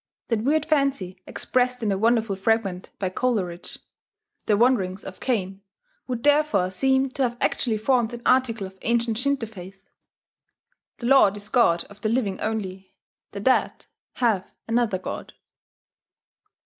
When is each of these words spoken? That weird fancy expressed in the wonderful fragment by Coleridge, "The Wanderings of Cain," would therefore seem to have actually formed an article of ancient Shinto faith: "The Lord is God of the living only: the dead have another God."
That 0.29 0.41
weird 0.43 0.65
fancy 0.65 1.21
expressed 1.27 1.83
in 1.83 1.89
the 1.89 1.97
wonderful 1.99 2.35
fragment 2.35 2.89
by 2.97 3.09
Coleridge, 3.09 3.77
"The 4.47 4.57
Wanderings 4.57 5.03
of 5.03 5.19
Cain," 5.19 5.61
would 6.07 6.23
therefore 6.23 6.71
seem 6.71 7.09
to 7.09 7.21
have 7.21 7.37
actually 7.39 7.77
formed 7.77 8.11
an 8.11 8.23
article 8.25 8.65
of 8.65 8.79
ancient 8.81 9.19
Shinto 9.19 9.45
faith: 9.45 9.87
"The 10.97 11.05
Lord 11.05 11.37
is 11.37 11.49
God 11.49 11.83
of 11.83 12.01
the 12.01 12.09
living 12.09 12.39
only: 12.39 12.95
the 13.29 13.39
dead 13.39 13.85
have 14.13 14.51
another 14.67 14.97
God." 14.97 15.33